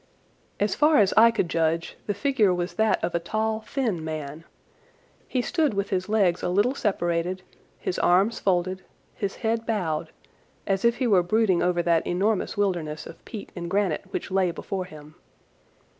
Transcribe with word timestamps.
As 0.59 0.73
far 0.73 0.97
as 0.97 1.13
I 1.15 1.29
could 1.29 1.47
judge, 1.47 1.95
the 2.07 2.15
figure 2.15 2.51
was 2.55 2.73
that 2.73 2.99
of 3.03 3.13
a 3.13 3.19
tall, 3.19 3.61
thin 3.67 4.03
man. 4.03 4.45
He 5.27 5.43
stood 5.43 5.75
with 5.75 5.91
his 5.91 6.09
legs 6.09 6.41
a 6.41 6.49
little 6.49 6.73
separated, 6.73 7.43
his 7.77 7.99
arms 7.99 8.39
folded, 8.39 8.83
his 9.13 9.35
head 9.45 9.63
bowed, 9.67 10.09
as 10.65 10.83
if 10.83 10.95
he 10.97 11.05
were 11.05 11.21
brooding 11.21 11.61
over 11.61 11.83
that 11.83 12.07
enormous 12.07 12.57
wilderness 12.57 13.05
of 13.05 13.23
peat 13.25 13.51
and 13.55 13.69
granite 13.69 14.05
which 14.09 14.31
lay 14.31 14.49
before 14.49 14.85
him. 14.85 15.13